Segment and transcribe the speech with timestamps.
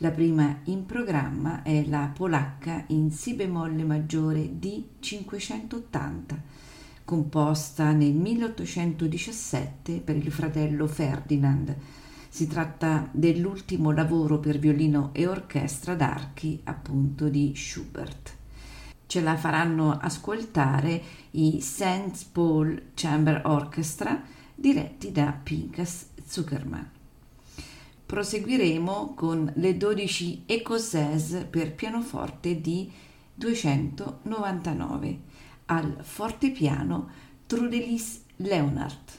[0.00, 6.40] La prima in programma è la polacca in Si bemolle maggiore di 580,
[7.04, 11.74] composta nel 1817 per il fratello Ferdinand.
[12.28, 18.36] Si tratta dell'ultimo lavoro per violino e orchestra d'archi, appunto, di Schubert.
[19.04, 21.02] Ce la faranno ascoltare
[21.32, 22.26] i St.
[22.30, 24.22] Paul Chamber Orchestra
[24.54, 26.97] diretti da Pinkas Zuckerman.
[28.08, 32.90] Proseguiremo con le 12 Ecossaise per pianoforte di
[33.34, 35.20] 299
[35.66, 37.10] al fortepiano
[37.44, 39.10] Trudelis Leonard.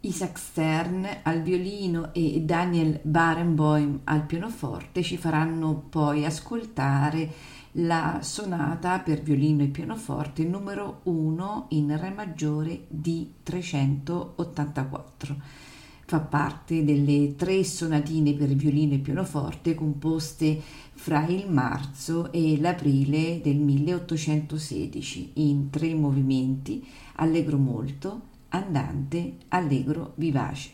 [0.00, 7.32] Isaac Stern al violino e Daniel Barenboim al pianoforte ci faranno poi ascoltare
[7.78, 15.63] la sonata per violino e pianoforte numero 1 in Re maggiore di 384
[16.06, 20.60] fa parte delle tre sonatine per violino e pianoforte composte
[20.92, 30.70] fra il marzo e l'aprile del 1816 in tre movimenti, allegro molto, andante, allegro vivace.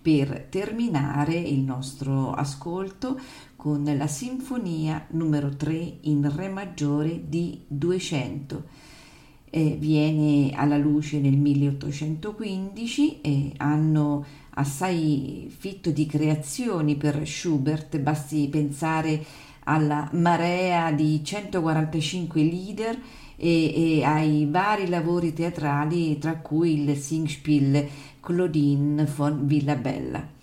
[0.00, 3.18] Per terminare il nostro ascolto
[3.56, 8.85] con la sinfonia numero 3 in Re maggiore di 200
[9.50, 18.48] eh, viene alla luce nel 1815 e hanno assai fitto di creazioni per Schubert, basti
[18.48, 19.24] pensare
[19.64, 22.98] alla marea di 145 leader
[23.36, 27.86] e, e, ai vari lavori teatrali, tra cui il Singspiel
[28.20, 30.34] Claudine von Villabella.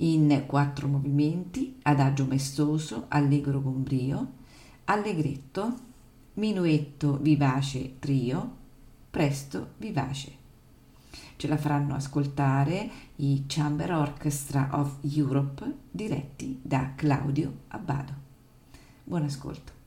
[0.00, 4.32] In quattro movimenti, adagio maestoso, allegro con brio,
[4.84, 5.86] allegretto,
[6.38, 8.56] minuetto vivace trio,
[9.10, 10.36] presto vivace.
[11.36, 18.12] Ce la faranno ascoltare i Chamber Orchestra of Europe diretti da Claudio Abbado.
[19.04, 19.77] Buon ascolto.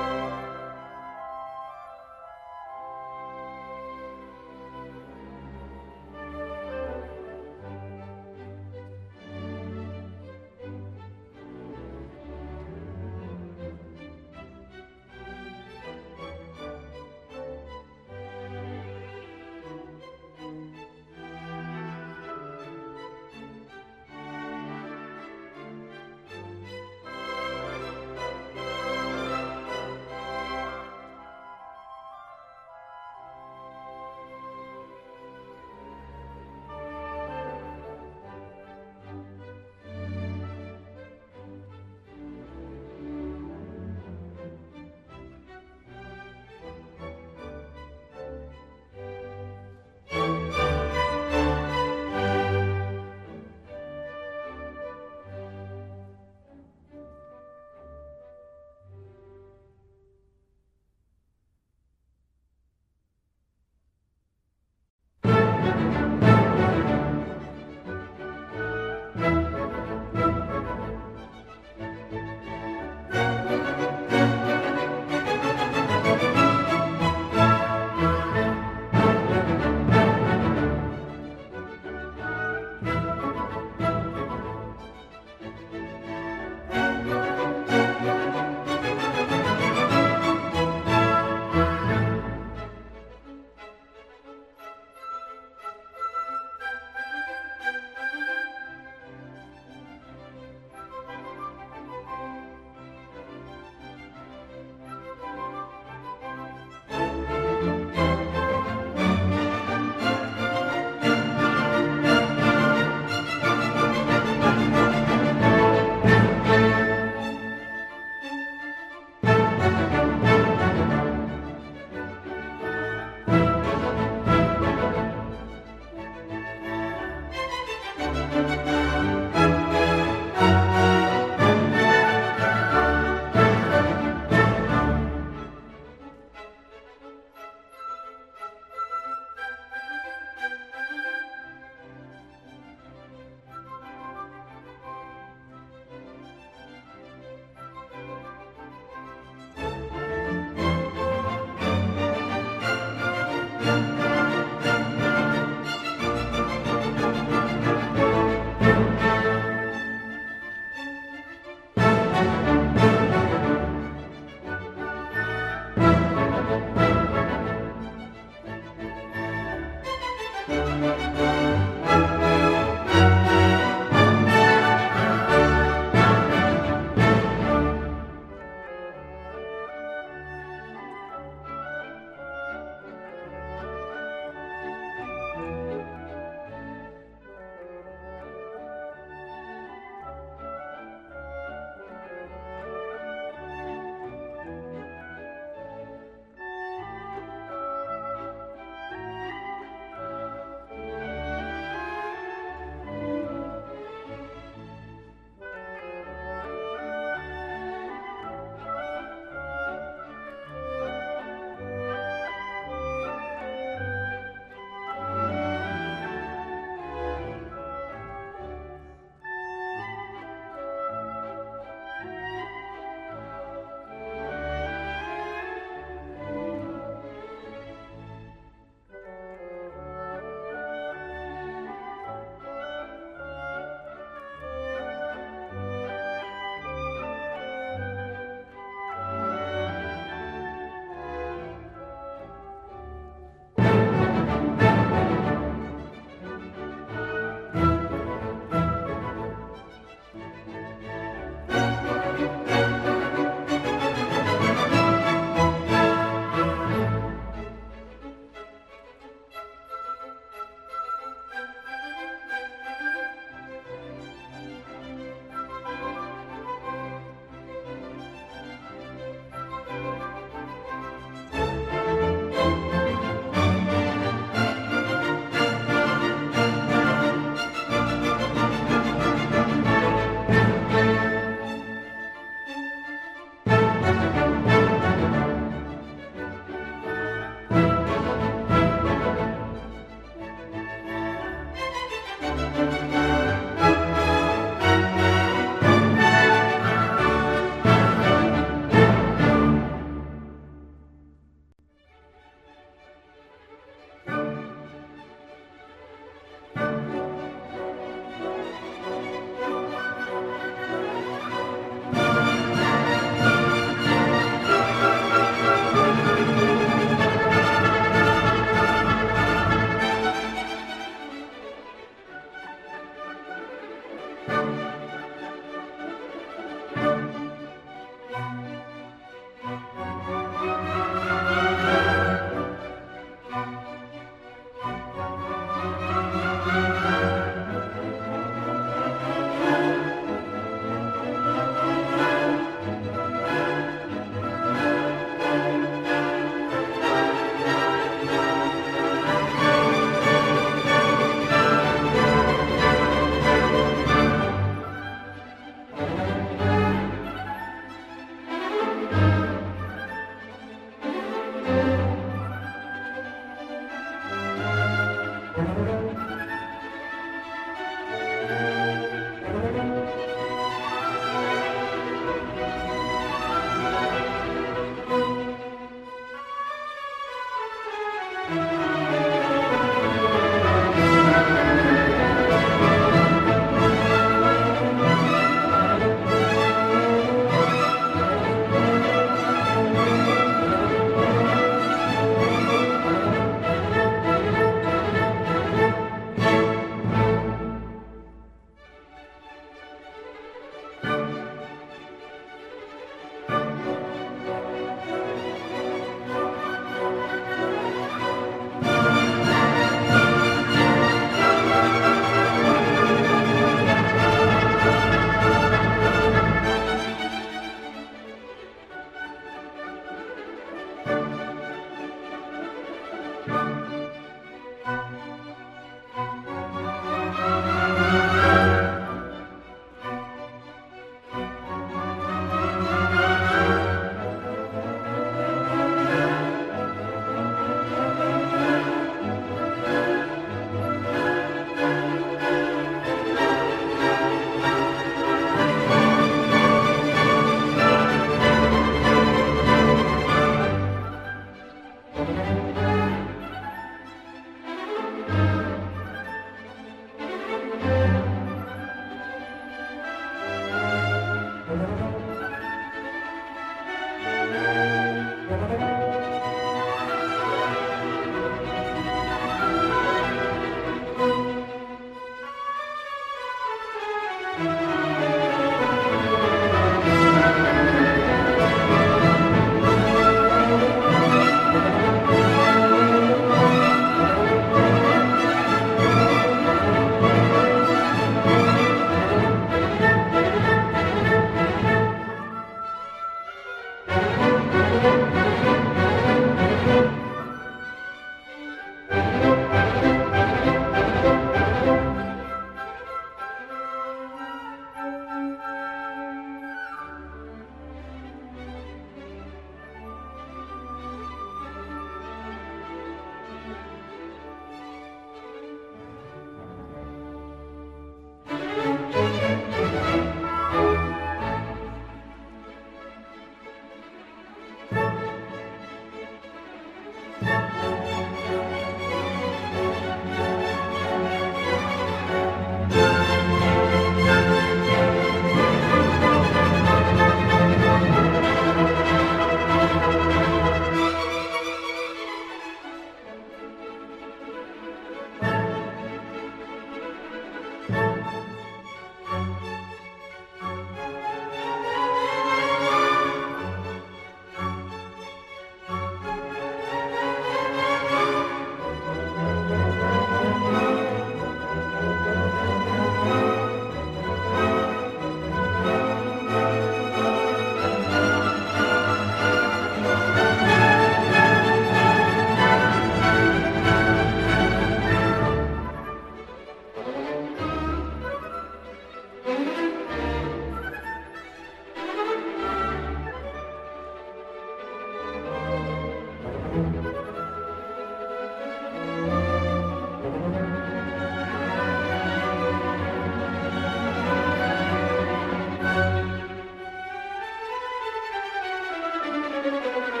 [599.43, 600.00] Música